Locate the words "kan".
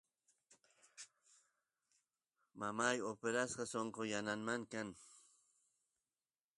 4.71-4.89